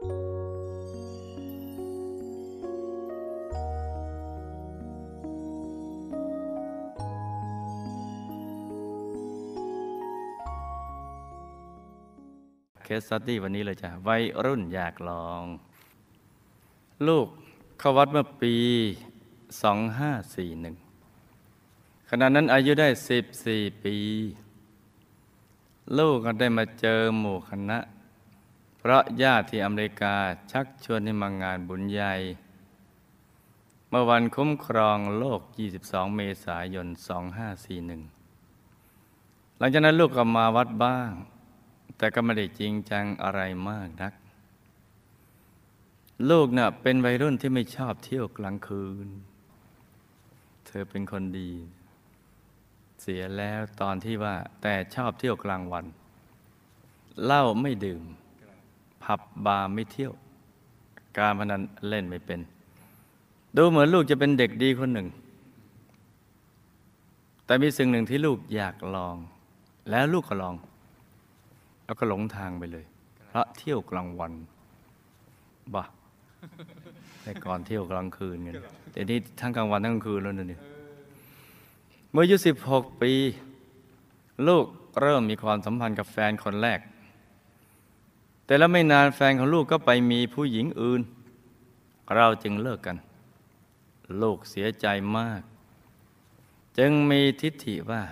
[0.00, 0.08] เคส
[13.08, 15.44] สตี้วันนี้เลยจ้ะวัยรุ่นอยากลอง
[17.06, 17.28] ลูก
[17.78, 18.54] เข้าวัดเมื่อปี
[19.50, 22.88] 2541 ขณะนั้นอายุได้
[23.34, 23.96] 14 ปี
[25.98, 27.78] ลูกก็ได้มาเจอหมู่คณะ
[28.82, 30.16] เพราะญาติที่อเมริกา
[30.52, 32.14] ชักชวนให้มางานบุญใหญ่
[33.88, 35.40] เมื่อวันคุ้มครองโลก
[35.78, 36.86] 22 เมษายน
[38.22, 41.10] 2541 หลังจากนั้นลูกก็มาวัดบ้าง
[41.96, 44.12] แต่ก็ไม่ได้จริงจังอะไรมากนัก
[46.30, 49.08] ลูกน่ะเป็นวัยรุ่นที่ไม่ชอบเที่ยวกลางคืน
[50.66, 51.52] เธอเป็นคนดี
[53.00, 55.86] เสียแล้วตอนที่ว่าแต่ชอบเที่ยวกลางวัน
[57.24, 58.04] เหล้าไม่ดื่ม
[59.02, 60.12] ผับบาร์ไม่เที่ยว
[61.18, 62.40] การพนันเล่นไม่เป็น
[63.56, 65.08] ดูเหมือนลูกจะเป็นเด็กดีคนหนึ่ง
[67.44, 69.16] แต่มีสิ่งหนึ่งที่ลูกอยากลอง
[69.90, 70.54] แล้วลูกก็ลอง
[71.84, 72.84] แล้วก็หลงทางไปเลย
[73.26, 74.32] เพราะเที่ยวกลางวัน
[75.74, 75.84] บ้า
[77.22, 78.54] แต่ก่อนเที่ยวกลางคืนกัน
[78.92, 80.60] แต่นี่ทั้งกลางวันทั้งกลางคืนแล้วนี่ย
[82.12, 83.12] เมื่ออายุสิบหกปี
[84.48, 84.64] ลูก
[85.00, 86.80] เริ่มมีความสัมพันธ์กับแฟนคนแรก
[88.50, 91.00] แต่แล้วไม่นานแฟนของลูกก็ไปมีผู้หญิงอื่น
[92.14, 92.96] เราจึงเลิกกัน
[94.22, 95.42] ลูกเสียใจมาก
[96.78, 98.02] จึงมีทิฏฐิว่า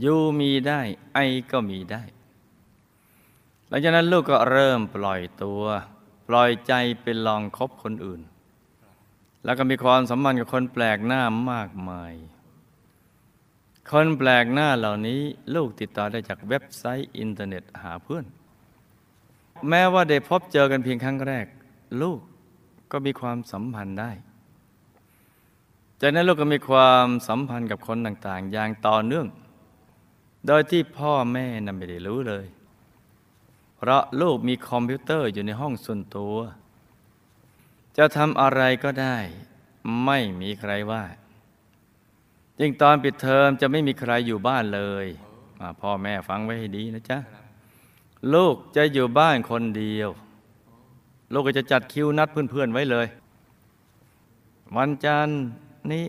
[0.00, 0.80] อยู่มีได้
[1.14, 1.18] ไอ
[1.50, 2.02] ก็มีได้
[3.68, 5.62] หลังจากนั้นลูกก็เริ่มปล่อยตัว
[6.28, 8.20] ปล่อยใจเป็นลองคบคนอื่น
[9.44, 12.12] แล้วก็มีความสัมพันธ์กับคนแปลกหน้ามากมาย
[13.90, 15.20] คนแปลกหน้าเหล่านี้
[15.54, 18.26] ลูกติดต่อได้จากเว็บไซต์อินเทอร์เน็ตหาเพื่อน
[19.68, 21.46] แม้ว่าได้พบเจอกันเพียงครั้งแรก
[22.02, 22.20] ลูก
[22.92, 24.10] ก็มีความสัมพันธ์ได้
[26.00, 29.26] จากนั้นลูกก็มีความสัมพันธ์กับคนต่างๆ อย่างต่อเนื่อง
[30.46, 32.46] โดยที่พ่อแม่นั้นไม่ได้รู้เลย
[33.76, 36.36] เพราะลูกมีคอมพิวเตอร์อยู่ในห้องส่วนตัว
[37.96, 39.16] จะทำอะไรก็ได้
[40.04, 41.04] ไม่มีใครว่า
[42.60, 45.06] ยิ่งตอนปิดเทอมจะไม่มีใครอยู่บ้านเลย
[45.80, 47.18] พ่อแม่ฟังไว้ให้ดีนะจ๊ะ
[48.34, 50.10] ลูกจะอยู่บ้านคนเดียว
[51.32, 53.06] ลูกก็จะจัดคิวนัดเพื่อนๆไว้เลย
[54.76, 55.38] วันจันทร์
[55.92, 56.06] นี้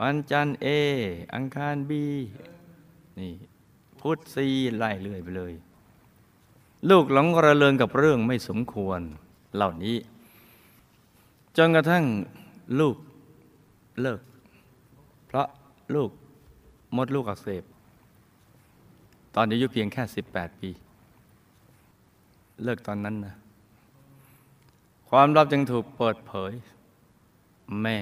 [0.00, 0.66] วันจันทร์เอ
[1.34, 2.04] อังคารบี
[3.18, 3.32] นี่
[4.00, 5.52] พุธซีไล่เรื่อยไปเลย
[6.90, 9.00] ลูกหลงระเริงกับเรื่องไม่สมควร
[9.56, 9.96] เหล่านี้
[11.56, 12.04] จนกระทั่ง
[12.80, 12.96] ลูก
[14.00, 14.20] เลิก
[15.26, 15.48] เพราะ
[15.94, 16.10] ลูก
[16.96, 17.64] มดลูกอักเสบ
[19.34, 20.70] ตอนอายุเพียงแค่ 18 ปี
[22.62, 23.34] เลิกตอนนั้นนะ
[25.08, 26.52] ความลับจึงถูกเปิดเผย
[27.82, 27.98] แม่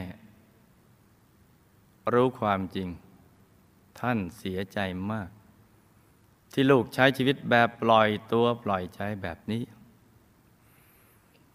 [2.12, 2.88] รู้ความจริง
[4.00, 4.78] ท่านเสียใจ
[5.12, 5.28] มาก
[6.52, 9.62] ที่ลูกใช้ชีวิตแบบปล่อยตัวปล่อยใจแบบนี้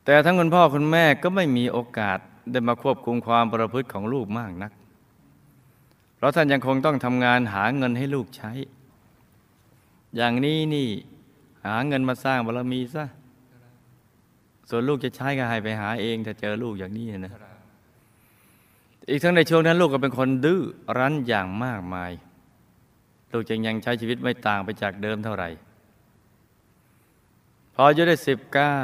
[0.05, 2.19] แต่ทั้งคุณพ่อคุณแม่ก็ไม่มีโอกาส
[2.51, 4.71] ได้มาควบคุมความประพฤติของลูกมากนัก
[6.15, 8.51] เพราะท่านยังคงต้องทำงานหาเงินให้ลูกใช้
[10.15, 10.89] อย่างนี้นี่
[11.67, 13.05] หาเงินมาสร้างบารมีซะ
[14.69, 17.33] ส่วนลูกจะใช้ก็ให้ไปหาเองถ้าเจอลูกอย่างนี้นะ
[19.09, 20.61] อีกทั้งในช่วงนั้นลูกก็เป็นคนดื้อ
[20.97, 22.11] รั้นอย่างมากมาย
[23.31, 25.49] ลูกจึงยังใช้ชีวิตไม่ต่างไปจากเดิมเท่าไหร่
[27.73, 28.79] พออายุได้สิบเก้า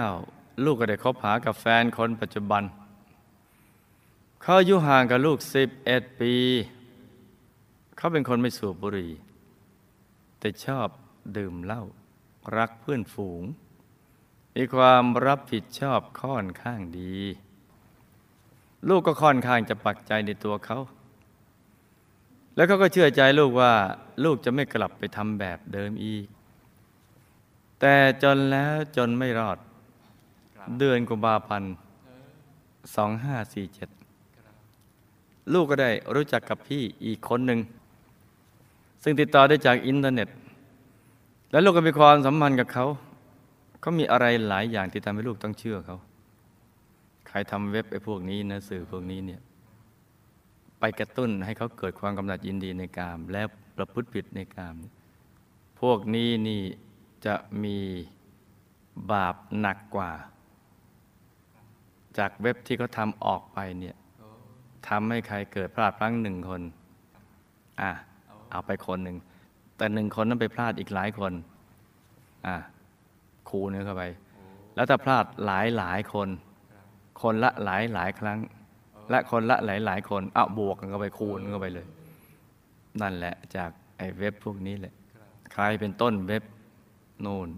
[0.65, 2.63] ลูกก็ได้คบหากับแฟนคนปัจจุบัน
[4.41, 6.33] เขาอายุห่างกับลูกสิบเอ็ดปี
[7.97, 9.11] เขาเป็นคนไม่สูบบุหรี่
[10.39, 10.87] แต่ชอบ
[11.37, 11.83] ดื่มเหล้า
[12.57, 13.43] รักเพื่อนฝูง
[14.55, 17.17] มีความรับผิดชอบค่อนข้างดี
[18.89, 20.79] ลูกก็ค่อนข้างจะปักใจในตัวเขา
[22.55, 23.73] แล้วเขาก็เชื่อใจลูกว่า
[24.23, 26.25] ลูกจะไม่กลับไปทำแบบเดิมอีก
[27.79, 29.57] แต่จนแล้วจนไม่รอด
[30.77, 31.73] เดือนกุมภาพันธ์
[32.95, 33.89] สองห้าสี่เจ็ด
[35.53, 37.59] ลูกก็ได้รู้จักกับพี่อีกคนหนึ่ง
[39.03, 40.27] ซึ่งติดต่อได้จากอินเทอร์เน็ต
[41.53, 42.85] แล้วลูกก็มีความสัมพันธ์กับเขา
[43.81, 45.97] เขามีอะไรหลายอย่างที่ทำให้ลูกต้องเชื่อเขา
[47.27, 49.41] ใครทำเว็บไอ้พวกนี้นะสื่อพวกนี้เนี่ย
[50.79, 53.43] ไปกระตุ้นให้เขาเกิดความกำหนัดยินดีในกาม และ
[53.77, 54.75] ประพฤติผิดในกาม
[55.81, 56.61] พวกนี้นี่
[57.25, 57.77] จะมี
[59.11, 60.11] บาปหนักกว่า
[62.17, 63.95] จากเว็บที่เขาทำออกไปเนี่ย
[64.87, 66.61] ทำให้ใครเกิดพลาดพลั้งหนึ่งคน
[67.81, 67.91] อะ
[68.51, 69.17] เอาไปคนหนึ่ง
[69.83, 71.33] แต่หนึ่งคนนั้นไปพลาดอีกหลายคน
[72.47, 72.55] อะ
[73.49, 74.03] คูณเข้าไป
[74.75, 76.29] แล้วถ้าพลาดหลายหลายคน
[77.21, 78.39] คนละหลายหลายครั้ง
[79.09, 81.87] และคนละหลายหลายคนเอาบวกกันเข้าไปคูณเข้าไปเลย
[83.01, 84.93] นั่นแหละจากไอ้เว็บพวกนี้แหละ
[85.53, 86.43] ใครเป็นต้นเว็บ
[87.25, 87.49] นู่น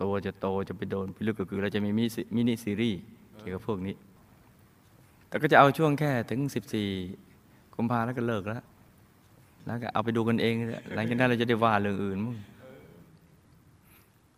[0.00, 3.00] ตัวจะโตจะไปโดนพิลึกก็คือเราจะมีมินิมินิซีรีส์
[3.38, 3.94] เกี่ยวกับพวกนี้
[5.28, 6.40] แต่ก็จะเอาช่วงแค่ถึง
[7.06, 8.62] 14 กุมภาแล้วก็เลิกแล้ว
[9.66, 10.54] แล้วก็เอาไปดูกันเอง
[10.94, 12.36] หลังจากนั้นเราจะได้ว่าเรื่องอื่นมั้ง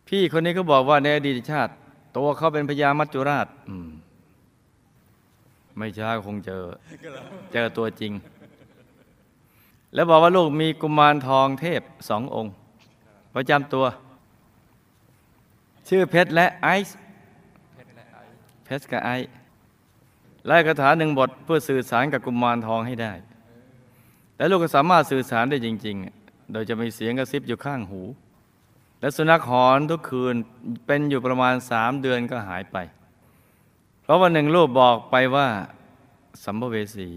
[0.08, 1.72] พี่คนนี้ก็บอกว่าในอดีตชาติ
[2.16, 3.88] ตัวเขาเป็นพญามัจจุราชอืม
[5.76, 6.62] ไม่ช้าก็คงเจอ
[7.52, 8.12] เจอตัวจริง
[9.94, 12.52] แล้วบอกว่าลูกมีกุมารทองเทพสององค์
[13.34, 13.84] ประจำตัว
[15.88, 16.96] ชื่อเพชรและไอซ์
[18.64, 19.30] เพชรกับไอซ์
[20.46, 23.12] ไล่คาถาหนึ่งบทเพื่อสื่อสารกับกุมารทองให้ได้
[24.40, 28.02] และลูกก็สามารถสื่อสารได้จริง ๆ โดยจะมีเสียงกระซิบอยู่ข้างหู
[29.00, 30.34] และสุนัขหอนทุกคืน
[30.86, 32.76] เป็นอยู่ประมาณสามเดือนก็หายไป
[34.02, 35.48] เพราะวันหนึ่งลูกบอกไปว่า
[36.44, 37.08] สัมภเวสี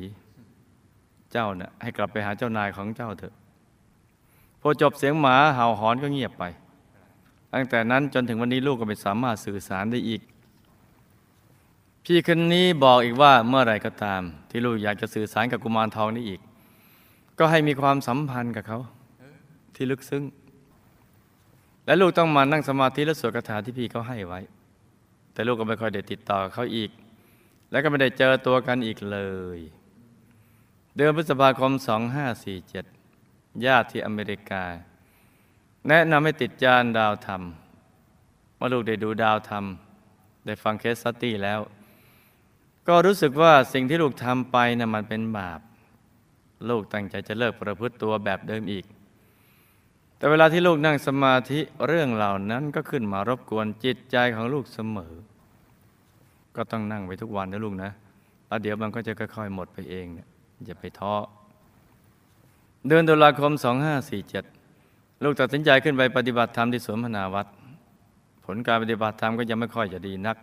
[1.31, 3.33] เจ้านะ่ะให้กลับไปหาเจ้านายของเจ้าเถอะ
[4.61, 6.43] พอจบเสียงหมาเห่าหอนก็เงียบไป
[7.53, 10.21] ตั้งแต่นั้นจนถึงวันนี้ลูกก็ไม่สามารถสื่อสารได้อีก
[12.03, 16.41] พี่คนนี้บอกอีกว่าเมื่อไรก็ตาม ที่ลูกอยากจะสื่อสารกับกุมารทองนี้อีก
[17.39, 18.79] ก็ให้มีความสัมพันธ์กับเขา
[19.75, 20.23] ที่ลึกซึ้ง
[21.85, 24.39] และลูกต้องมานั่งสมาธิและสวดคาถาที่พี่เขาให้ไว้
[25.33, 26.89] แต่ลูกก็ไม่ค่อยได้ติดต่อกับเขาอีก
[27.71, 29.19] และก็ไม่ได้เจอตัวกันอีกเล
[29.57, 29.59] ย
[30.95, 31.71] เดือนพฤษภาคม
[32.67, 34.63] 2547 ญาติที่อเมริกา
[35.87, 37.41] แนะนำให้ติดจานดาวธรรม
[38.55, 39.65] เมื่อลูกได้ดูดาวธรรม
[40.45, 41.59] ได้ฟังเคสสตตี้แล้ว
[42.87, 45.59] ก็รู้สึกว่าสิ่งที่ลูกทำไปนะ่ะมันเป็นบาป
[46.69, 48.85] ลูกตั้งใจจะเลิกประพฤติตัวแบบเดิมอีก
[50.17, 55.13] แต่เวลาที่ลูกนั่งสมาธิเรื่องเหล่านั้นก็ขึ้นมารบกวนจิตใจของลูกเสมอ
[56.55, 57.91] ก็ต้องนั่งไปทุกวันนะลูกนะ
[58.47, 60.27] แล้วเดี๋ยวมันก็จะค่อยๆหมดไปเองเนี่ย
[60.65, 61.13] อย่าไปท้อ
[62.87, 63.51] เดือนตุลาคม
[64.37, 67.47] 2547 ลูกตัดสินใจขึ้นไปปฏิบัติธรรมที่สวนพนาวัด
[68.45, 70.37] ผลการปฏิบัติธรรมก็ยังไม่ค่อยจะดีนัก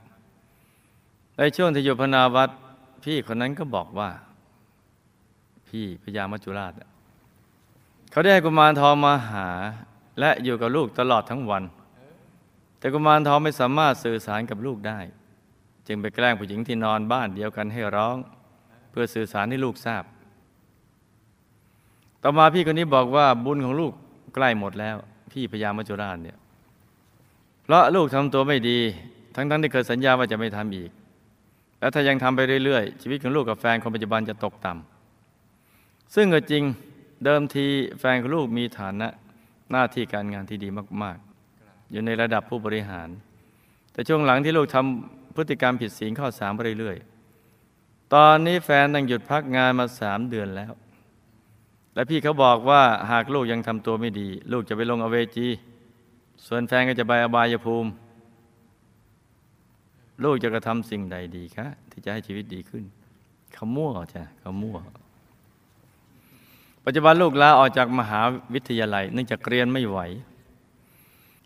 [1.37, 2.51] ในช่วงที่อยู่พนาวัด
[3.05, 4.11] พี่คนนั้นก็บอกว่า
[5.71, 6.73] พี่พญามัจจุราช
[8.11, 9.49] เขาได้ให้กุมารทองมาหา
[10.21, 11.65] และอยู่กับลูกตลอดทั้งวัน
[12.79, 14.99] แต่กุมารทองไม่สามารถสื่อสารกับลูกได้
[15.87, 18.17] จึงไปแกล้งผู้หญิงที่นอนบ้านเดียวกันให้ร้อง
[18.91, 20.05] เพื่อสื่อสารให้ลูกทราบ
[22.23, 23.93] ต่อมาพี่คนนี้บอกว่าบุญของลูก
[24.35, 24.97] ใกล้หมดแล้ว
[25.33, 26.39] พี่พญามัจจุราชเนี่ย
[27.65, 28.79] เพราะลูกทำตัวไม่ดี
[29.35, 30.91] ทั้งๆที่เคยสัญญาว่าจะไม่ทำอีก
[31.81, 34.90] แล้วถ้ายังทำไปเรื่อยๆ ชีวิตของลูกกับแฟนคนปัจจุบันจะตกต่ำ
[36.15, 36.65] ซึ่งก็จริง
[37.25, 37.67] เดิมที
[37.99, 39.09] แฟนของลูกมีฐานะ
[39.71, 40.69] หน้าที่การงานที่ดี
[41.03, 41.19] มาก
[41.55, 43.09] ๆ อยู่ในระดับผู้บริหาร
[43.93, 50.73] แต่ช่วงหลังที่ลูกทำพฤติกรรมผิดศีลข้อสามไปเรื่อยๆ ตอนนี้แฟนตั้งหยุดพักงานมาสามเดือนแล้ว
[51.95, 55.49] และพี่เขาบอกว่าหากลูกยังทำตัวไม่ดี ลูกจะไปลงอเวจี
[56.47, 57.91] ส่วนแฟนก็จะไปอบายภูมิ
[60.25, 62.85] ลูกจะกระทำสิ่งใดดีคะที่จะให้ชีวิตดีขึ้น
[63.55, 64.79] เขามั่วจ้ะเขามั่ว
[66.91, 68.21] ปัจจุบันลูกลาออกจากมหา
[68.55, 69.99] วิทยาลัยเนื่องจากเรียนไม่ไหว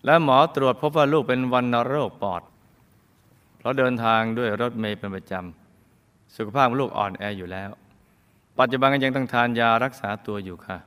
[0.05, 2.43] และหมอตรวจพบว่าลูกเป็นวันโรคปอด
[3.59, 7.71] เพราะเดินทางด้วยรถเมล์เป็นประจำ สุขภาพลูกอ่อนแออยู่แล้ว
[8.59, 10.79] ปัจจุบันก็ยังต้องทานยารักษาตัวอยู่ค่ะ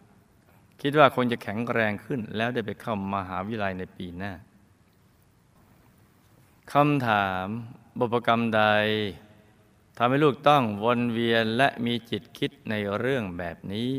[0.81, 4.33] คิดว่าคงจะแข็งแรงขึ้น แล้วได้ไปเข้ามหาวิทยาลัยในปีหน้า
[6.73, 7.45] คำถาม
[7.99, 8.63] บุพกรรมใด
[9.97, 13.91] ทำให้ลูกต้องวนเวียนและมีจิตคิดในเรื่องแบบนี้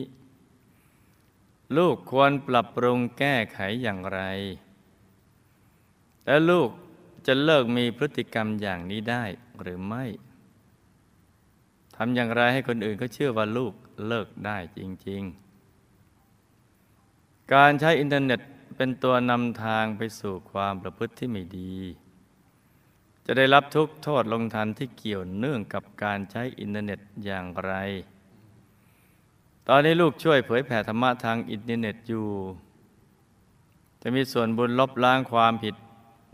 [1.77, 4.21] ลูกควรปรับปรุงแก้ไขอย่างไร
[6.27, 6.71] และลูก
[7.27, 9.25] จะเลิกมีพฤติกรรมอย่างนี้ได้
[9.61, 10.05] หรือไม่
[11.97, 13.73] ทำอย่างไรให้คนอื่นก็เชื่อว่าลูก
[14.07, 15.23] เลิกได้จริง
[16.49, 18.41] ๆ การใช้อินเทอร์เน็ต
[18.77, 21.77] เป็นตัวนำทางไปสู่ความประพฤติที่ไม่ดี
[23.27, 27.73] จะได้รับทุกโทษลงทัณฑ์ที่เกี่ยวเนื่องกับการใช้อินเทอร์เน็ตอย่างไร
[29.71, 32.29] ตอนนี้ลูกช่วยเผยแผ่ธรรมะทางอินเทอร์เน็ตอยู่
[34.03, 35.75] จะมีส่วนบุญลบล้างความผิด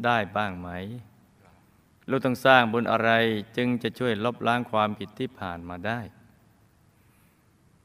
[0.05, 0.69] ได้บ้างไหม
[2.11, 3.11] ลูกต้องสร้างบุญอะไร
[3.57, 6.00] จึงจะช่วยลบล้างความผิดที่ผ่านมาได้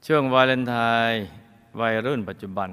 [0.05, 0.75] ช่วงวาเลนไท
[1.09, 1.23] น์
[1.79, 2.69] วัยรุ่นปัจจุบัน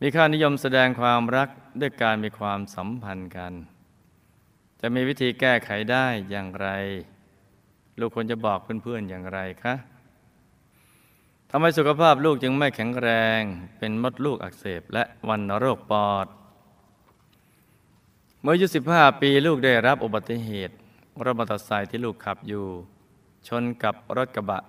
[0.00, 1.48] มีค่านิยมแสดงความรัก
[1.80, 3.52] ด้วยการมีความสัมพันธ์กัน
[4.80, 6.68] จะมีวิธีแก้ไขได้อย่างไร
[7.98, 9.74] ลูกควรจะบอกเพื่อนๆอย่างไรคะ
[11.50, 13.08] ทำไมสุขภาพลูกจึงไม่แข็งแร
[13.40, 13.42] ง
[13.78, 16.26] เป็นมดลูกอักเสบและวันโรคปอด
[18.42, 20.74] เมื่ออายุ15 ปีลูกได้รับอุบัติเหตุ
[21.24, 22.66] รถมอเตอร์ไซค์ที่ลูกขับอยู่
[23.48, 24.60] ชนกับรถกระบะ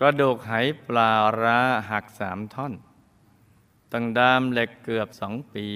[0.00, 0.52] กระดูกไห
[0.88, 1.10] ปลา
[1.42, 1.58] ร้า
[1.90, 2.72] หักสามท่อน
[3.92, 5.66] ตั้งดามเหล็กเกือบสองปี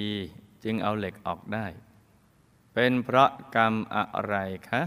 [0.63, 1.65] จึงเอาเหล็กออกได้
[2.73, 4.35] เป็นเพราะกรรมอะไร
[4.69, 4.81] คะ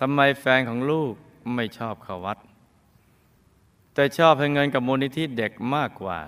[0.00, 1.14] ทำไมแฟนของลูก
[1.54, 2.38] ไม่ชอบเขาวัด
[3.94, 6.18] แต่ชอบให้เงินกับมูลนิธิเด็กมากกว่า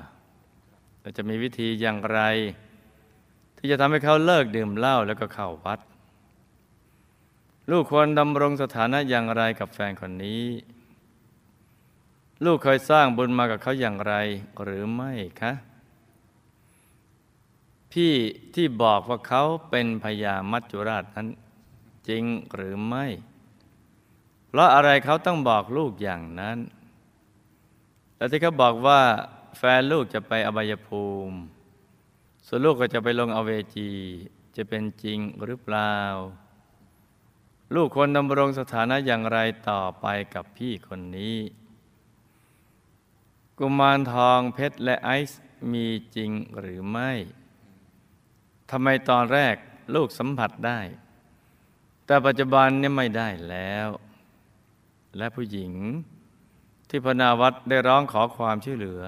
[1.01, 2.21] เราจะมีวิธีอย่างไร
[3.57, 5.79] ที่จะทำให้เขาเลิกดื่มเหล้าแล้วก็เข้าวัด
[7.71, 10.45] ลูกควรดำรงสถานะอย่างไรกับแฟนคนนี้
[12.45, 14.15] ลูกเคยสร้างบุญมากับเขาอย่างไร
[14.63, 15.53] หรือไม่คะ
[17.93, 18.15] พี่
[18.55, 21.29] ที่บอกว่าเขาเป็นพญามัจจุราชนั้น
[22.09, 23.07] จริงหรือไม่
[24.49, 26.59] เพราะอะไรเขาต้องบอกลูกอย่างนั้น
[28.25, 29.01] แล้วที่เขาบอกว่า
[29.59, 31.37] แฟนลูกจะไปอบายภูมิ
[32.47, 33.91] ส่วนลูกก็จะไปลงอเวจี
[34.57, 35.97] จะเป็นจริงหรือเปล่า
[37.75, 39.39] ลูกควรดำรงสถานะอย่างไร
[39.69, 41.37] ต่อไปกับพี่คนนี้
[43.59, 47.13] กุมารทองเพชรและไอซ์มีจริงหรือไม่
[48.71, 49.57] ทำไมตอนแรก
[49.95, 50.81] ลูกสัมผัสได้
[52.07, 53.89] แต่ปัจจุบันเนี่ยไม่ได้แล้ว
[55.17, 55.75] และผู้หญิง
[56.97, 59.01] ที่พนาวัดได้ร้องขอความช่วยเหลือ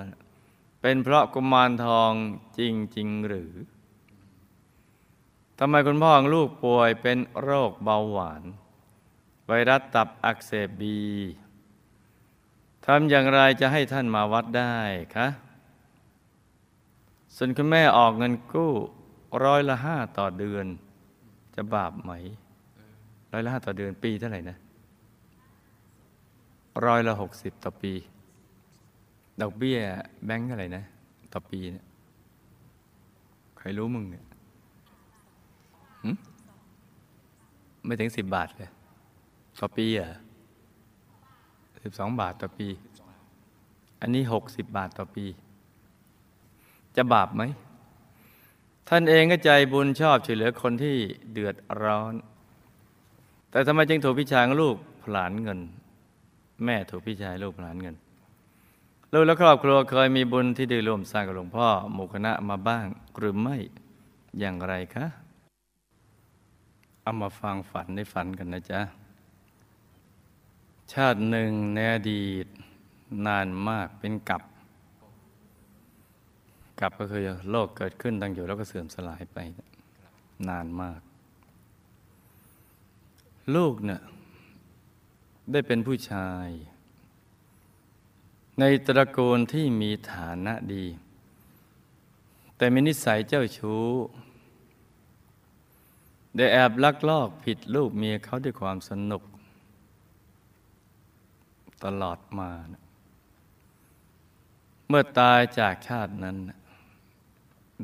[0.80, 2.12] เป็นเพราะกุมารทอง
[2.58, 2.60] จ
[2.96, 3.52] ริงๆหรือ
[5.58, 8.42] ทำไมคุณพ่อของลูกป่วยเป็นโรคเบาหวาน
[9.46, 11.00] ไวรัสตับอักเสบบี
[12.86, 14.76] ทำอย่างไรจะให้ท่านมาวัดได้
[15.16, 15.28] คะ
[17.36, 18.72] ส่วนคุณแม่ออกเงินกู้
[19.44, 20.66] ร้อยละห้าต่อเดือน
[21.54, 22.10] จะบาปไหม
[23.32, 24.58] ร้อยละห้าต่อเดือนปีเท่าไหร่นะ
[26.84, 27.92] ร้อยละหกสิบต่อปี
[29.40, 29.78] ดอกเบี้ย
[30.24, 30.84] แบงก์เท่าไหร่นะ
[31.32, 31.86] ต่อปีเนี่ย
[33.58, 34.24] ใครรู้มึงเนี่ย
[37.84, 38.70] ไม่ถึงสิบบาทเลย
[39.60, 40.08] ต่อปีอะ
[41.84, 42.68] สิบสองบาทต่อปี
[44.00, 45.24] อันนี้หกสิบบาทต่อปี
[46.96, 47.42] จะบาปไหม
[48.88, 50.96] ท่านเองก็ใจบุญชอบช่วยเหลือคนที่
[51.32, 52.14] เดือดร้อน
[53.50, 55.60] แต่ทำไมจึงถูกพี่ชางลูกผลานเงิน
[56.64, 57.96] แม่ถูกพี่ชายลูกผลานเงิน
[59.12, 62.86] ลูกและครอบครัวเคยมีบุญที่ได้ร่วมสร้างกับหลวงพ่อหมู่คณะมาบ้าง
[63.18, 63.56] หรือไม่
[64.38, 65.06] อย่างไรคะ
[67.02, 68.80] เอามาฟังฝันในฝันกันนะจ๊ะ
[70.92, 72.46] ชาติหนึ่งในอดีต
[73.26, 74.42] นานมากเป็นกับ
[76.80, 79.38] กับก็คือโลกเกิดขึ้นตั้งอยู่แล้วก็เสื่อมสลายไป
[80.48, 81.00] นานมาก
[83.54, 84.00] ลูกเนี่ย
[85.52, 86.48] ได้เป็นผู้ชาย
[88.58, 90.86] ในตระกูลที่มีฐานะดี
[92.56, 93.84] แต่มีนิสัยเจ้าชู้
[96.36, 99.22] ได้แอบลักลอบผิดลูกเมียเขาด้วยความสนุก
[101.84, 102.50] ตลอดมา
[104.88, 106.36] เมื่อตายจากชาตินั้น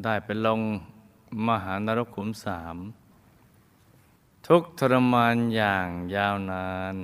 [0.04, 0.60] ได้ไปลง
[1.48, 2.76] มหานรกขุมสาม
[4.46, 6.96] ทุกทรมานอย่างยาวนาน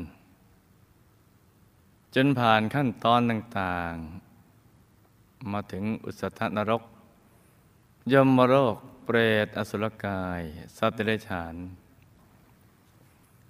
[2.14, 6.82] จนผ่านขั้นตอนต่างๆ มาถึงอุสธนรก
[8.12, 10.42] ยมโรคเปรตอสุรกาย
[10.76, 11.54] สัตว์เดรัจฉาน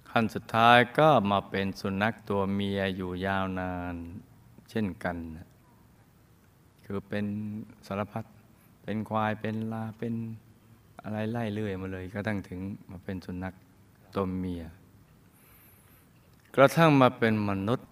[0.09, 3.95] ขั้นสุดท้ายก็มาเป็นสุนัขตัวเมียอยู่ยาวนาน
[4.69, 5.17] เช่นกัน
[6.85, 7.25] คือเป็น
[7.87, 8.25] สารพัด
[8.83, 10.13] เป็นควายเป็นลาเป็น
[11.03, 13.53] อะไรไล่เรื่อยมาเลยก็ตั้งถึงมาเป็นสุนัข
[14.15, 14.63] ตัวเมีย
[16.55, 17.88] กระทั่งมาเป็นมนุษย์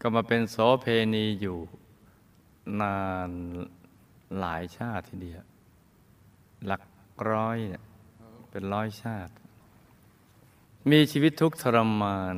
[0.00, 1.58] ก็มาเป็นโสเพณีอยู่
[2.80, 2.96] นา
[3.28, 3.30] น
[4.38, 5.42] หลายชาติทีเดียว
[6.66, 6.82] หลัก
[7.30, 7.84] ร้อยเนี่ย
[8.50, 9.32] เป็นร้อยชาติ
[10.90, 12.36] มีชีวิตทุกข์ทรมาน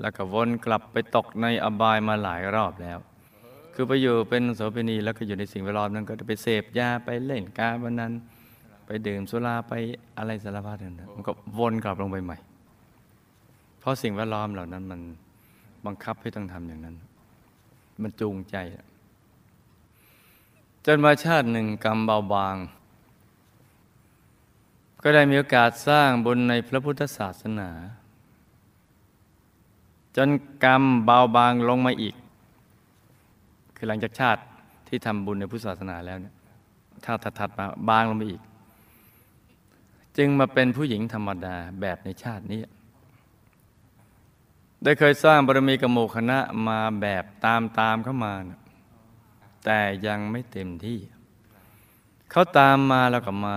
[0.00, 2.98] แล้วก็วนกลับไปตกในอบายมาหลายรอบแล้ว
[3.74, 8.12] คือไปอยู่เป็นโสเภณีแล้วก็อยู่ในสิ่งแวดล้อมนั้นก็จะไปเสพยาไปเล่นการพนัน
[8.86, 9.72] ไปดื่มสุราไป
[10.18, 12.36] อะไรสารพัดนั่นมันก็วนกลับลงไปใหม่
[13.80, 15.00] เพราะสิ่งแวดล้อมเหล่านั้นมัน
[15.86, 16.96] บังคับให้ต้องทำอย่างนั้น
[18.02, 18.56] มันจูงใจ
[20.86, 22.56] จนมาชาติหนึ่งกรรมเบาบาง
[25.02, 27.70] ก็ได้มีโอกาสสร้างบุญในพระพุทธศาสนา
[30.16, 30.28] จน
[30.64, 32.14] กรรมเบาบางลงมาอีก
[33.76, 34.42] คือหลังจากชาติ
[34.88, 36.34] ที่ทำบุญในพุทธศาสนาแล้วเนี่ย
[37.04, 38.42] ถ้าถัดมาบางลงไปอีก
[40.16, 42.60] จึงมาเป็นผู้หญิงธรรมดาแบบในชาตินี้
[44.84, 46.38] ได้เคยสร้างบารมีกบหมูคณะ
[46.68, 48.60] มาแบบตามตามเข้ามานะ
[49.64, 50.98] แต่ยังไม่เต็มที่
[52.30, 53.56] เขาตามมาแล้วก็มา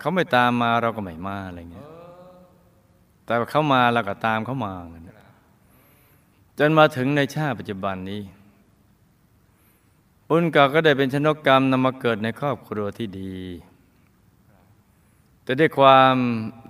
[0.00, 1.88] เขาไม่ตามมาเราก็ไม่มาอะไรเงี้ย
[3.24, 4.74] แต่เขามาเราก็ตามเขามา
[6.58, 8.22] จนมาถึงในชาติปัจจุบันนี้
[10.28, 13.36] อุนกาก็ได้เป็นชนกกรรมนำมาเกิดในครอบครัวที่ดี
[15.42, 16.14] แต่ด้วยความ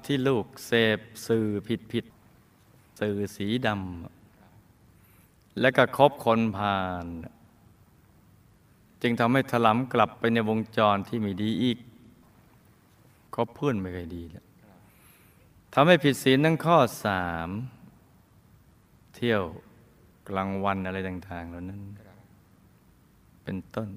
[0.07, 1.47] ที่ลูกเสพสื่อ
[1.93, 2.05] ผิด
[3.01, 7.07] สื่อสีดำและก็คบคนผ่าน
[9.03, 11.79] จึงทำให้ถลำกลับไปในวงจรที่ไม่ดีอีก
[13.35, 14.47] คบเพื่อนไม่เคยดีแล้ว
[15.75, 17.49] ทำให้ผิดศีลทั้งข้อสาม
[19.15, 19.43] เที่ยว
[20.29, 21.81] กลางวันอะไรต่างๆเหล่านั้น
[23.43, 23.89] เป็นต้น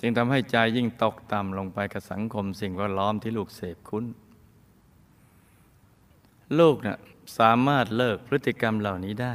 [0.00, 4.04] จึงทำให้ใจยิ่งตกต่ำลงไปกับสังคมสิ่งแวดล้อมที่ลูกเสพคุ้น
[6.58, 6.98] ลูกนะ่ะ
[7.38, 9.34] สามารถเลิกพฤติกรรมเหล่านี้ได้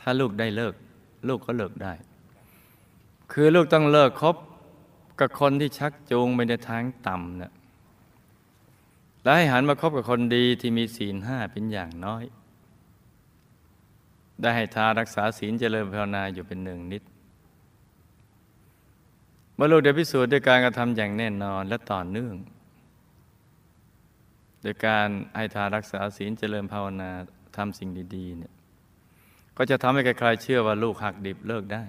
[0.00, 0.74] ถ้าลูกได้เลิก
[1.28, 1.92] ลูกก็เลิกได้
[3.32, 4.36] คือลูกต้องเลิกคบ
[5.20, 7.52] กับคนที่ชักจูงไปในทางต่ำนะ
[9.22, 12.24] และให้หันมาคบกับคนดีที่มีศีลห้าเป็นอย่างน้อย
[14.40, 17.02] ได้ให้ทารักษาศีลเจริญภาวนาอยู่เป็นหนึ่งนิด
[19.54, 22.34] เมื่อลูกได้พิสูจน์ด้วยการกระทำอย่างแน่นอนและต่อเนื่อง
[24.62, 27.10] โดยการให้ทารักษาศีลเจริญภาวนา
[27.56, 28.52] ทำสิ่งดีๆเนี่ย
[29.56, 31.84] ก็จะทำให้ใครๆเชื่อว่าลูกหักดิบเลิกได้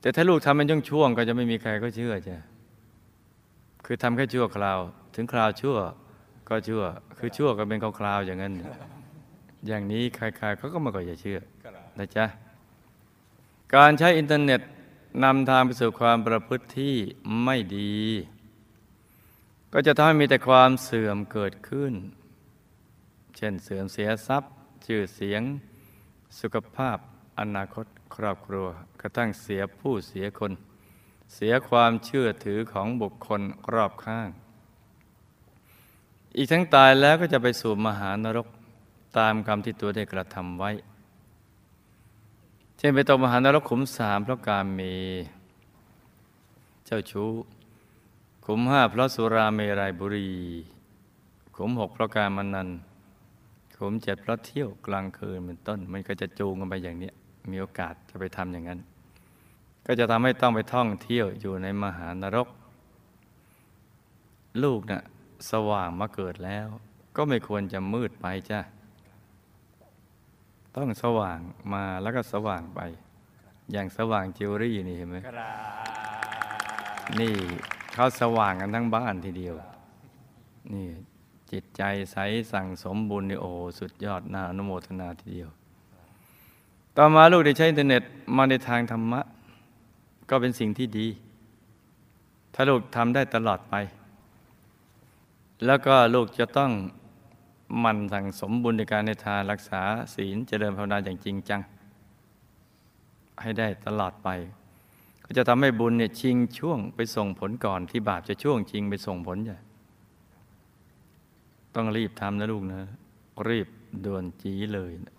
[0.00, 2.38] แต่ถ้าลูกทำเป็นช่วงๆก็จะไม่มีใครก็เชื่อจ้ะ
[3.84, 4.78] คือทำแค่ชั่วคราว
[5.14, 5.78] ถึงคราวชั่ว
[6.48, 6.82] ก็ชั่ว
[7.18, 8.54] คือชั่วก็เป็นคราวๆอย่างนั้น
[9.66, 11.38] อย่างนี้ใครๆเขาก็ไม่ก็จะเชื่อ
[11.98, 12.26] นะจ๊ะ
[13.74, 14.60] การใช้อินเทอร์เน็ต
[15.24, 16.94] นำทางไปสู่ความประพฤติที่
[17.44, 17.94] ไม่ดี
[19.72, 21.94] ก็จะทำให้มีแต่ความเสื่อมเกิดขึ้น
[23.36, 24.50] เช่นเสื่อมเสียทรัพย์
[24.86, 25.42] ชื่อเสียง
[26.40, 26.98] สุขภาพ
[27.38, 28.66] อนาคตครอบครัว
[29.00, 30.52] กระทั่งเสียผู้เสียคน
[31.34, 33.40] เสียความเชื่อถือของบุคคล
[33.74, 34.28] รอบข้าง
[36.36, 38.48] อีกทั้งตายแล้วก็จะไปสู่มหานรก
[39.18, 40.70] ตามกรรมที่ตัวได้กระทำไว้
[42.76, 44.80] เช่นไปตกมหานรกขุมสามเพราะการเม
[46.86, 47.30] เจ้าชู้
[48.44, 50.28] ขุมห้าเพราะสุราเมรัยบุรี
[51.56, 52.68] ขุมหกเพราะการมันนัน
[53.76, 57.10] ขุมเจ็ดเพราะเที่ยวกลางคืนเป็นต้น มันก็จะจูงกันไปอย่างนี้
[57.50, 58.80] มีโอกาสจะไปทำอย่างนั้น
[59.86, 62.48] ก็จะทำให้ต้องไปท่องเที่ยวอยู่ในมหานรก
[64.62, 65.02] ลูกนะ่ะ
[65.50, 66.66] สว่างมาเกิดแล้ว
[67.16, 68.60] ก็ไม่ควรจะมืดไปจ้ะ
[70.76, 71.38] ต้องสว่าง
[71.72, 72.80] มาแล้วก็สว่างไป
[73.72, 75.16] อย่างสว่างจิวรี่นี่เห็นไหม
[77.20, 77.34] นี่
[77.94, 79.54] เขาสว่างกันทั้งบ้านทีเดียว
[80.72, 80.86] นี่
[81.50, 82.16] จิตใจใส
[82.52, 85.50] สั่งสมบุญนี่โอ้สุดยอดน่าอนุโมทนาทีเดียว
[86.96, 88.02] ต่อมาลูกได้ใช้อินเทอร์เน็ต
[88.36, 89.20] มาในทางธรรมะ
[90.30, 91.06] ก็เป็นสิ่งที่ดี
[92.54, 93.74] ถ้าลูกทำได้ตลอดไป
[95.66, 96.70] แล้วก็ลูกจะต้อง
[97.84, 99.80] มันสั่งสมบุญในการในทานรักษา
[100.14, 101.60] ศีลเจริญภาวนาอย่างจริงจัง
[103.42, 104.28] ให้ได้ตลอดไป
[105.30, 109.58] ก็จะทำให้บุญเนี่ยชิงช่วงไปส่งผลก่อนที่บาปจะช่วงชิงไปส่งผลใหญ่
[111.74, 112.82] ต้องรีบทำนะลูกนะ
[113.48, 113.68] รีบ
[114.04, 115.14] ด่วนจีเลยนะ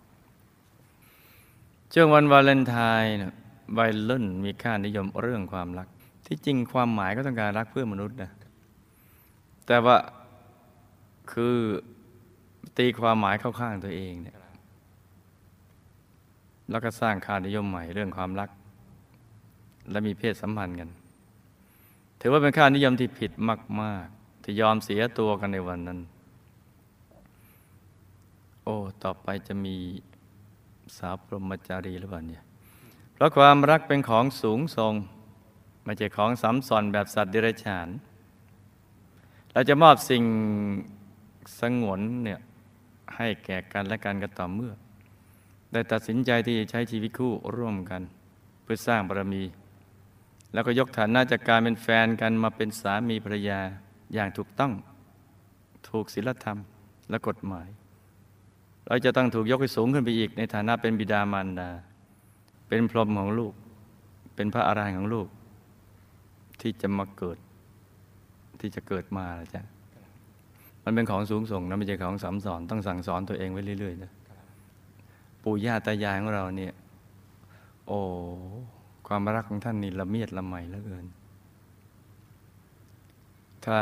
[1.94, 3.34] ช่วงวันวาเลนไทน์นะ
[3.78, 5.88] วัยรุ่นมีค่านิยมเรื่องความรัก
[6.28, 8.32] ที่จริงความหมายก็ต้องการรักเพื่อมนุษย์นะ
[9.68, 9.98] แต่ว่า
[11.32, 11.58] คือ
[12.78, 14.38] ตีความหมายเข้าข้างตัวเองเนี่ย
[16.70, 18.50] แล้วก็สร้างค่านิยมใหม่เรื่องความรัก
[19.92, 20.90] และมีเพศสัมพันธ์กัน
[22.20, 23.32] ถือว่าเป็นค่านิยมที่ผิด
[23.82, 26.00] มาก ๆ ที่ยอมเสียตัวกันในวันนั้น
[28.64, 29.76] โอ้ ต่อไปจะมี
[30.98, 32.44] สาวพรหมจารีหรือเปล่าเนี่ย
[33.14, 34.94] เพราะความรักเป็นของสูงทรง
[35.84, 37.88] ไม่ใช่ของสำสอนแบบสัตว์เดรัจฉาน
[39.54, 40.24] เราจะมอบสิ่ง
[41.60, 42.40] สงวนเนี่ย
[43.16, 44.74] ให้แก่กันและกันก็ต่อเมื่อ
[45.72, 48.02] ได้ตัดสินใจที่จะใช้ชีวิตคู่ร่วมกัน
[48.64, 49.44] เพื่อสร้างบารมี
[50.54, 53.60] แล้วก็ยกฐานะจากการเป็นแฟนกันมาเป็นสามีภรรยา
[54.14, 54.72] อย่างถูกต้อง
[55.90, 56.58] ถูกศีลธรรม
[57.10, 57.68] และกฎหมาย
[58.88, 61.70] เราจะต้องถูกยกให้สูงขึ้นไปอีก ในฐานะเป็นบิดามารดา
[62.68, 63.54] เป็นพรหมของลูก
[64.36, 65.28] เป็นพระอารหันต์ของลูก
[66.62, 67.38] ที่จะมาเกิด
[68.60, 69.62] ที่จะเกิดมาจ้ะ
[70.84, 74.12] มันเป็นของสูงส่งนะไม่ใช่ของสามสอน ต้องสั่งสอนตัวเองไว้เรื่อยๆนะ
[75.44, 76.74] ปู่ย่าตายายของเราเนี่ย
[77.88, 78.00] โอ้
[79.14, 81.06] ความรักของท่านนี่ละเมียดละไมเหลือเกิน
[83.66, 83.78] ถ้า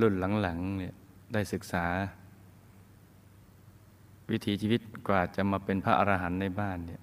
[0.00, 0.94] รุ่นหลังๆเนี่ย
[1.32, 1.84] ได้ศึกษา
[4.30, 7.00] วิถีชีวิตกว่าจะมาเป็นพระอรหันต์ในบ้านเนี่ย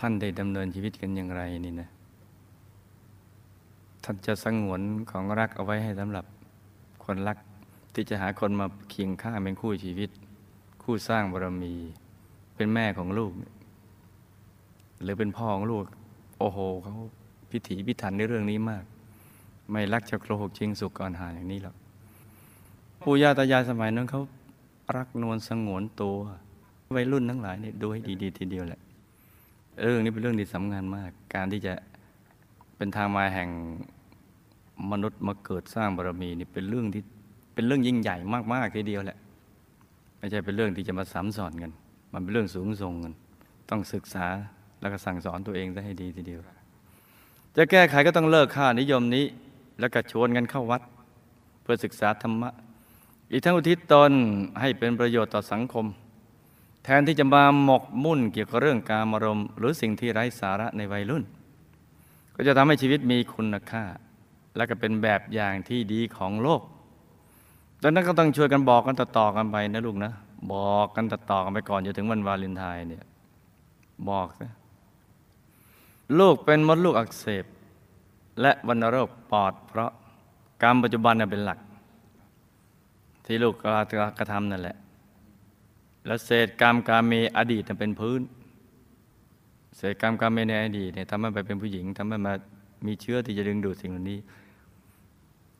[0.00, 1.88] ท่านได้ดำเนินชีวิตกันอย่างไรนี่นะ
[4.04, 6.24] ท่านจะสงวนของรักเอาไว้ให้สำหรับ
[7.04, 7.38] คนรัก
[7.94, 10.10] ที่จะหาคนมาเคียงข้างเป็นคู่ชีวิต
[10.82, 11.74] คู่สร้างบารมี
[12.56, 13.32] เป็นแม่ของลูก
[15.02, 15.84] หรือเป็นพ่อของลูก
[16.38, 16.94] โอ้โหเขา
[17.50, 18.84] พิถีพิถันในเรื่องนี้มาก
[19.70, 21.76] ไม่รักจะโกหกชิงสุกก่อนหาอย่างนี้หรอก
[23.02, 24.22] ปู่ย่าตายายสมัยนั้นเขา
[24.96, 26.16] รักนวลสงวนตัว
[26.96, 28.80] วัยรุ่นทั้งหลายเนี่ยดูให้ดีๆทีเดียวแหละ
[29.80, 31.74] เรื่องนี้เป็นเรื่องที่สำคัญมาก การที่จะ
[32.76, 33.48] เป็นทางมาแห่ง
[34.90, 37.02] มนุษย์มาเกิดสร้างบารมีนี่เป็นเรื่องที่
[37.54, 38.16] เป็นเรื่องยิ่งใหญ่
[38.52, 39.18] มากๆทีเดียวแหละ
[40.18, 41.72] ไม่ใช่เป็นเรื่องที่จะมาสามสอนกัน
[42.12, 43.14] มันเป็นเรื่องสูงส่งกัน
[43.70, 44.26] ต้องศึกษา
[44.82, 46.40] แล้วก็สั่งสอนตัวเองได้ให้ดีทีเดียว
[47.56, 49.24] จะแก้ไขก็ต้องเลิกค่านิยมนี้
[49.80, 50.82] แล้วก็ชวนกันเข้าวัด
[51.62, 52.50] เพื่อศึกษาธรรมะ
[53.30, 54.12] อีกทั้งอุทิศตน
[54.60, 55.86] ให้เป็นประโยชน์ต่อสังคม
[56.84, 61.24] แทนที่จะมาหมกมุ่นเกี่ยวกับเรื่องการมารมหรือสิ่งที่ไร้สาระในวัยรุ่น
[62.34, 63.84] ก็จะทำให้ชีวิตมีคุณค่า
[64.56, 66.62] และก็เป็นแบบอย่างที่ดีของโลก
[67.82, 70.12] ดังนั้นก็ต้องช่วยกันบอกกันต่อๆกันไปนะลูกนะ
[70.52, 73.04] บอกกันต่อๆกันไปก่อนจนถึงวันวาเลนไทน์เนี่ย
[74.10, 74.52] บอกนะ
[76.18, 77.44] ลูกเป็นมดลูกอักเสบ
[78.40, 79.90] และวัณโรคปอด เพราะ
[80.62, 81.58] กรรมปัจจุบันน่เป็นหลัก
[83.24, 83.54] ที่ลูก
[84.18, 84.76] กระทำนั่นแหละ
[86.06, 88.20] แล้วเศษกรรมกรรมเมอดีตเป็นพื้น
[89.76, 92.32] เศษกรรมกรรมเมในอดีตเนี่ยทำให้ไปเป็นผู้หญิงทำให้มา
[92.86, 94.18] มีเชื้อที่จะดึงดูดสิ่งเหล่านี้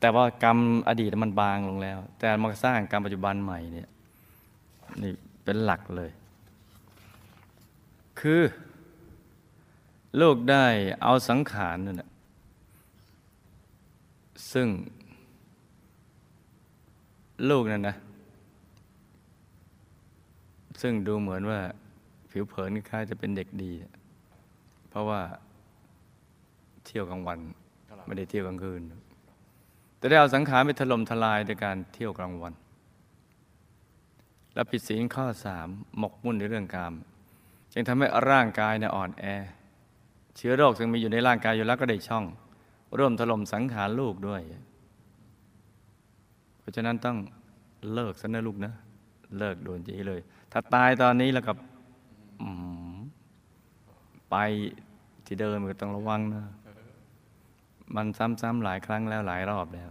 [0.00, 3.88] แต่ว่ากรรมอดีตมันบางลงแล้ว แต่มาสร้างกรรมปัจจุบันใหม่เนี่ย
[5.02, 5.12] นี่
[5.44, 6.10] เป็นหลักเลย
[8.20, 8.40] คือ
[10.20, 10.66] ลูกได้
[11.02, 12.10] เอาสังขารนั่นแหละ
[14.52, 14.68] ซึ่ง
[17.50, 17.96] ลูกนั่นนะ
[20.82, 21.60] ซึ่งดูเหมือนว่า
[22.30, 23.72] ผิวเผินคล้ายจะเป็นเด็กดี
[24.90, 25.20] เพราะว่า
[26.84, 27.38] เที่ยวกลางวัน
[28.06, 28.82] ไม่ได้เที่ยวกลางคืน
[29.98, 32.52] แต่ได้เอาสังขารไปถล่มทลายด้วยการเที่ยวกลางวัน
[34.54, 36.94] และผิดศีลข้อสามหมกมุ่นในเรื่องกาม
[37.72, 39.24] จึงทำให้ร่างกายเนี่ยอ่อนแอ
[40.36, 42.24] เชื้อโรคซึ่งมีอยู่ในร่างกายอยู่แล้วก็ได้ช่อง
[42.98, 44.40] ร่วมถล่มสังขารลูกด้วย
[46.58, 47.16] เพราะฉะนั้นต้อง
[47.92, 48.72] เลิกซะนะลูกนะ
[49.38, 50.20] เลิกโดนจีเลย
[50.52, 51.56] ถ้าตายตอนนี้แล้วกับ
[54.30, 54.36] ไป
[55.26, 56.44] ที่เดิมก็ต้องระวังนะ
[57.96, 59.90] มันซ้ำๆหลายครั้งแล้วหลายรอบแล้ว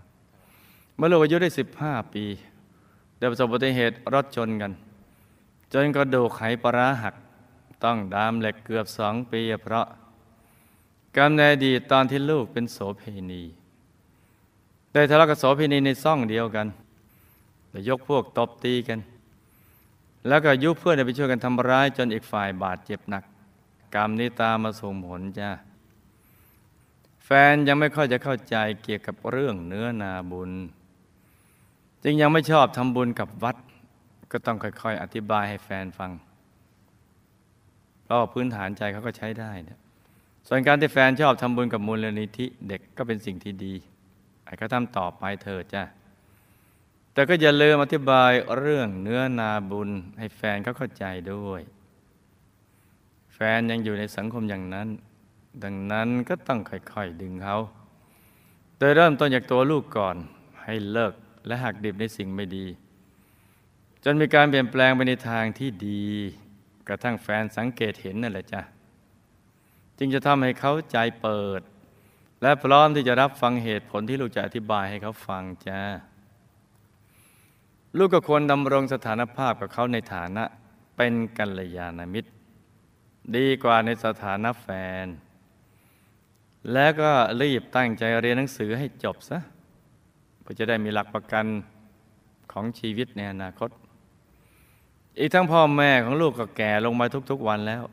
[0.95, 2.23] เมื่อลูกอายุได้สิบห้าปี
[3.17, 4.71] ได้ประสบอุบัติเหตุรถชนกัน
[5.73, 7.15] จนกระดูกไขปลาร้าหัก
[7.83, 9.85] ต้องดามเหล็กเกือบสองปี เพราะ
[11.17, 13.43] กรรมในอดีตตอนที่ลูกเป็นโสเพณี
[14.93, 16.67] ได้ทะเลาะกับโสเพณีในซ่องเดียวกัน
[17.69, 18.99] แต่ยกพวกตบตีกัน
[20.27, 23.23] แล้วก็ยุเพื่อนไปช่วยกันทำร้ายจนอีกฝ่ายบาดเจ็บหนัก
[23.95, 25.49] กรรมนี้ตามมาส่งผลจ้า
[27.25, 30.51] แฟนยังไม่ค่อยจะเข้าใจเกี่ยวกับเรื่องเนื้อนาบุญ
[32.03, 33.55] จึงยังไม่ชอบทำบุญกับวัด
[34.31, 36.11] ก็ต้องค่อยๆ อธิบายให้แฟนฟัง
[38.03, 39.79] เพราะพื้นฐานใจเขาก็ใช้ได้เนี่ย
[40.47, 43.73] ส่วนการที่แฟนชอบทำบุญกับมูลนิธิเด็กก็เป็นสิ่งที่ดี
[44.43, 45.83] ไอ้ก็ทำต่อไปเถิดจ้ะ
[47.13, 51.61] แต่ก็อย่าลืมอธิบายเรื่องเนื้อนาบุญให้แฟนเขาเข้าใจด้วย
[53.33, 54.87] แฟนยังอยู่ในสังคมอย่างนั้น
[55.63, 57.57] ดังนั้นก็ต้องค่อยๆดึงเขา
[58.77, 60.15] โดยเริ่มต้นจากตัวลูกก่อน
[60.63, 61.13] ให้เลิก
[61.45, 62.65] และหักดิบในสิ่งไม่ดี
[64.03, 66.03] จนมีการเปลี่ยนแปลงไปในทางที่ดี
[66.87, 68.61] กระทั่งแฟนสังเกตเห็นนั่นแหละจ้ะ
[70.03, 71.61] จึงจะทำให้เขาใจเปิด
[72.41, 75.81] และพร้อมที่จะรับฟังเหตุผลที่ลูกจะอธิบายให้เขาฟังจ้า
[77.97, 80.43] ลูกก็ควรดำรงสถานภาพกับเขาในฐานะ
[80.97, 82.31] เป็นกัลยาณมิตร
[83.35, 84.67] ดีกว่าในสถานะแฟ
[85.03, 85.05] น
[86.73, 87.11] แล้วก็
[87.41, 89.39] รีบตั้งใจเรียนหนังสือให้จบซะ
[90.41, 91.45] เพื่อจะได้มีหลักประกัน
[92.51, 93.69] ของชีวิตในอนาคต
[95.19, 97.83] อีกทั้งพ่อแม่ของลูกก็แก่ลงมาทุกๆวันแล้ว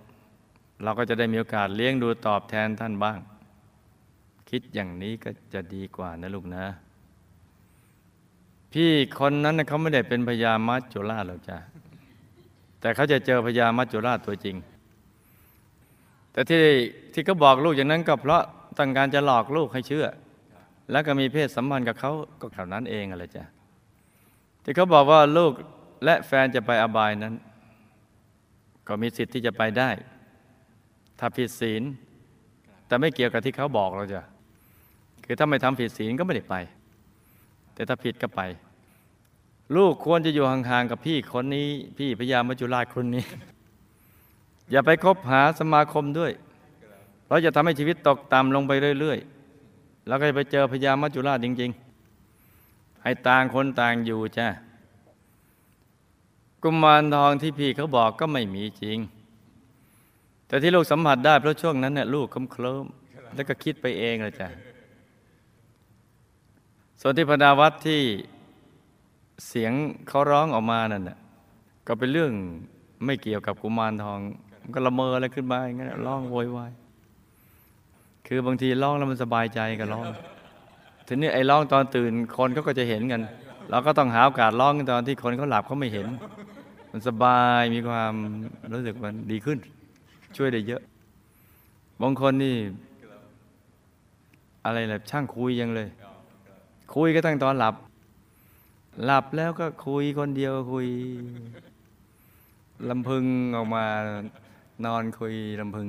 [0.82, 3.18] เราก็จะได้มีโอกาสเลี้ยงดูตอบแทนท่านบ้าง
[4.50, 6.64] คิดอย่างนี้ก็จะดีกว่านะลูกนะ
[8.72, 11.58] พี่คนนั้นเขาไม่ได้เป็นพญามัจจุราชหรอกจ้ะ
[12.80, 14.56] แต่เขาจะเจอพญามัจจุราชตัวจริง
[16.32, 16.62] แต่ที่
[17.12, 18.42] ที่เขาบอกลูกอย่างนั้นก็เพราะ
[18.78, 20.06] ต้องการจะหลอกลูกให้เชื่อ
[20.90, 23.44] แล้วก็มีเพศสัมพันธ์กับเขาก็เท่านั้นเองอะไรจ้ะ
[24.62, 25.52] ที่เขาบอกว่าลูก
[26.04, 27.34] และแฟนจะไปอบายนั้น
[28.88, 29.90] ก็มีสิทธิ์ที่จะไปได้
[31.18, 31.82] ถ้าผิดศีล
[32.86, 34.20] แต่ไม่เกี่ยวกับที่เขาบอกเราจะ
[35.24, 36.54] คือถ้าไม่ทำผิดศีลก็ไม่ได้ไป
[37.74, 38.40] แต่ถ้าผิดก็ไป
[39.76, 43.24] ลูกควรจะอยู่ห่างๆกับพี่คนนี้ พี่พญามัจจุราชคนนี้
[44.70, 46.32] อย่าไปคบหาสมาคมด้วย
[47.28, 51.70] เราจะทำให้ชีวิตตกต่ำลงไปเรื่อยๆ แล้วก็จะไปเจอพญามัจจุราชจริง
[52.36, 54.46] ๆ ให้ต่างคนต่างอยู่จ้ะ
[56.62, 58.98] กุมารทองที่พี่เขาบอกก็ไม่มีจริง
[60.48, 62.84] แต่ที่ลูกสัมผัสได้เพราะช่วงนั้นเนี่ยลูกเคลิ้ม
[63.34, 64.48] แล้วก็คิดไปเองเลยจ้ะ
[67.00, 68.00] ส่วนที่พนาวัดที่
[69.48, 69.72] เสียง
[70.08, 71.18] เขาร้องออกมานั่นน่ะ
[71.86, 72.32] ก็เป็นเรื่อง
[73.04, 74.18] ไม่เกี่ยวกับกุมารทอง
[74.62, 76.72] มันก็ละเมออะไรขึ้นมาอย่างเงี้ยร้องโวยวาย
[78.26, 80.06] คือบางทีร้องแล้วมันสบายใจก็ร้อง
[81.06, 83.20] ทีนี้ไอ้ร้องตอนตื่นคนเขาก็จะเห็นกัน
[83.70, 86.06] เราก็ต้องหาโอกาสร้องตอนที่คนเขาหลับเขาไม่เห็น
[86.92, 88.12] มันสบายมีความ
[88.72, 89.58] รู้สึกมันดีขึ้น
[90.36, 90.82] ช่วยได้เยอะ
[92.02, 92.56] บางคนนี่
[94.64, 95.88] อะไรแบบช่างคุยยังเลย
[96.94, 97.74] คุยก็ตั้งตอนหลับ
[99.06, 100.88] หลับแล้วก็คุยคนเดียวคุย
[102.88, 103.24] ลำพึง
[103.56, 103.84] ออกมา
[104.84, 105.88] นอนคุยลำพึง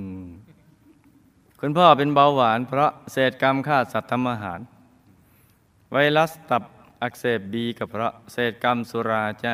[1.60, 4.60] คุณพ่อเป็นเบาหวาน เพราะเศษกรรมฆ่าสัตว์ทำอาหาร
[5.92, 6.64] ไวรัสตับ
[7.02, 9.54] อักเสบบีกับเพราะเศษกรรมสุราจ้ะ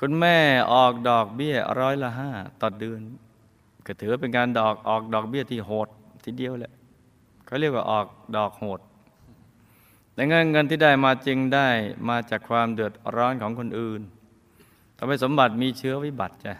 [0.00, 0.36] คุณแม่
[0.72, 3.00] ออกดอกเบี้ยร้อยละห้าต่อเดือน
[3.86, 5.88] ก็ถือเป็นการดอกออกดอกเบี้ยที่โหด
[6.24, 6.72] ทีเดียวแหละ
[7.46, 8.80] เขาเรียกว่าออกดอกโหด
[10.14, 11.68] แต่เงินเงินที่ได้มาจริงได้
[12.08, 14.00] มาจากความเดือดร้อนของคนอื่น
[14.96, 16.54] ทำให้สมบัติมีเชื้อวิบัติจ้ะ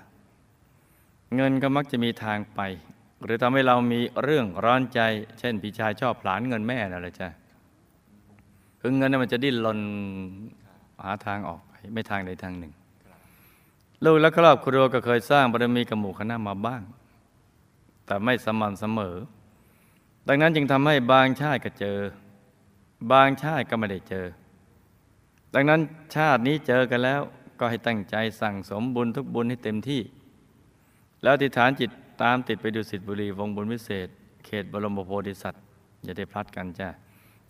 [1.36, 2.60] เงินก็มักจะมีทางไป
[3.24, 5.00] หรือทำให้เรามีเรื่องร้อนใจ
[5.38, 7.28] เช่นพี่ชายชอบผลานเงินแม่นั่นแหละจ้ะ
[8.80, 9.80] คือเงินนั้นมันจะดิ้นรน
[11.02, 12.72] หาทางออกไปไม่ทางใดทางหนึ่ง
[14.04, 16.82] ลูกและครอบครัวก็เคยสร้างบารมีกับหมู่คณะมาบ้าง
[18.06, 19.16] แต่ไม่สม่ำเสมอ
[20.28, 21.98] ดังนั้นจึงทำให้บางชาติก็เจอ
[23.12, 24.26] บางชาติก็ไม่ได้เจอ
[25.54, 25.80] ดังนั้น
[26.14, 27.20] ชาตินี้เจอกันแล้ว
[27.58, 30.02] ก็ให้ตั้งใจสั่งสมบุญทุกบุญให้เต็มที่
[31.22, 31.90] แล้วอธิฐานจิต
[32.22, 34.08] ตามติดไปดูสิทธิบุรีวงบุญวิเศษ
[34.44, 35.62] เขตบรมโพธิสัตว์
[36.04, 36.88] อย่าได้พลัดกันจ้า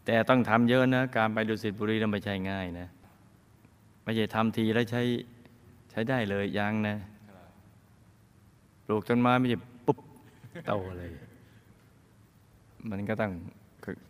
[0.05, 2.88] แต่ต้องทำเยอะนะ การไปดูสิทธิบุรีนั้นไม่ใช่ง่ายนะ
[4.05, 5.03] ไม่ใช่ทำทีแล้วใช้
[5.92, 6.96] ใช้ได้เลยยังนะ
[8.85, 9.98] ปลูกต้นไม้ไม่ใช่ปุ๊บ
[10.66, 11.11] โตเลย
[12.90, 13.33] มันก็ต้อง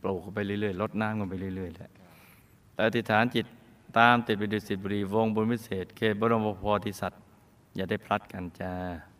[0.02, 1.90] ปลูกไปเรื่อยๆลดน้ำกันไปเรื่อยๆแหละ
[2.74, 3.46] แต่อธิษฐานจิต
[3.98, 7.20] ตามติดไปดูสิทธิบุรีวงบุญวิเศษเขตบรมโพธิสัตว์
[7.76, 8.72] อย่าได้พลัดกันจ้า
[9.10, 9.11] สา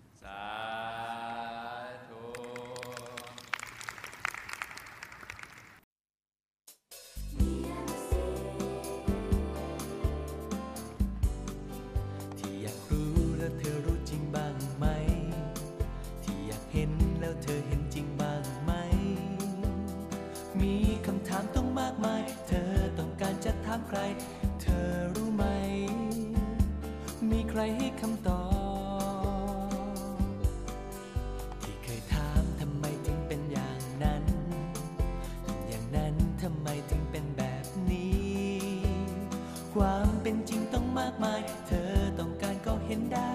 [40.23, 43.33] เป็นจริงต้องมากมาย เธอต้องการก็เห็นได้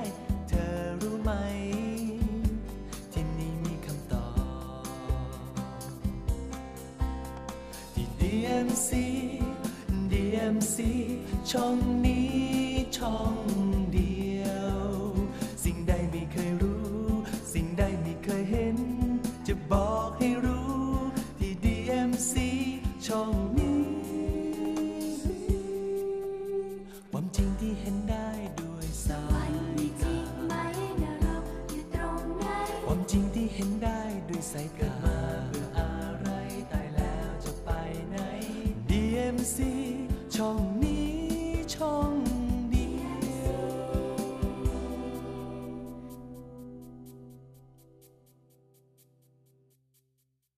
[0.50, 1.32] เธอรู้ไหม
[3.14, 4.30] ที่นี่มีคำตอ
[4.82, 4.84] บ
[7.94, 8.90] ที่ DMC
[10.12, 10.78] DMC
[11.52, 12.36] ช่องนี้
[12.98, 13.47] ช่อง